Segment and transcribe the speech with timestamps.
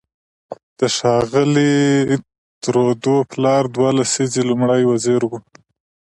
[0.79, 1.75] د ښاغلي
[2.63, 5.31] ترودو پلار دوه لسیزې لومړی وزیر و.